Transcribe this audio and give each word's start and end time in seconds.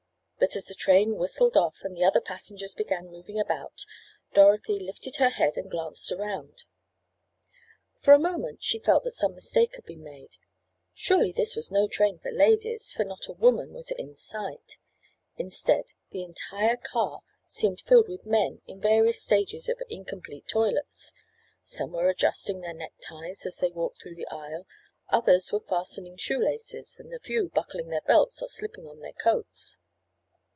But 0.41 0.55
as 0.55 0.65
the 0.65 0.73
train 0.73 1.17
whistled 1.17 1.55
off, 1.55 1.77
and 1.83 1.95
the 1.95 2.03
other 2.03 2.19
passengers 2.19 2.73
began 2.73 3.11
moving 3.11 3.39
about, 3.39 3.85
Dorothy 4.33 4.79
lifted 4.79 5.17
her 5.17 5.29
head 5.29 5.55
and 5.55 5.69
glanced 5.69 6.11
around. 6.11 6.63
For 7.99 8.11
a 8.15 8.19
moment 8.19 8.63
she 8.63 8.79
felt 8.79 9.03
that 9.03 9.11
some 9.11 9.35
mistake 9.35 9.75
had 9.75 9.85
been 9.85 10.03
made. 10.03 10.37
Surely 10.95 11.31
this 11.31 11.55
was 11.55 11.69
no 11.69 11.87
train 11.87 12.17
for 12.17 12.31
ladies, 12.31 12.91
for 12.91 13.03
not 13.05 13.27
a 13.27 13.33
woman 13.33 13.71
was 13.71 13.91
in 13.91 14.15
sight, 14.15 14.79
instead 15.37 15.85
the 16.09 16.23
entire 16.23 16.75
car 16.75 17.21
seemed 17.45 17.81
filled 17.81 18.09
with 18.09 18.25
men 18.25 18.63
in 18.65 18.81
various 18.81 19.21
stages 19.21 19.69
of 19.69 19.79
incomplete 19.91 20.47
toilets. 20.47 21.13
Some 21.63 21.91
were 21.91 22.09
adjusting 22.09 22.61
their 22.61 22.73
neckties 22.73 23.45
as 23.45 23.57
they 23.57 23.69
walked 23.71 24.01
through 24.01 24.15
the 24.15 24.27
aisle, 24.31 24.65
others 25.07 25.51
were 25.53 25.59
fastening 25.59 26.17
shoe 26.17 26.39
laces, 26.43 26.97
and 26.97 27.13
a 27.13 27.19
few 27.19 27.49
buckling 27.49 27.89
their 27.89 28.01
belts 28.01 28.41
or 28.41 28.47
slipping 28.47 28.87
on 28.87 29.01
their 29.01 29.13
coats. 29.13 29.77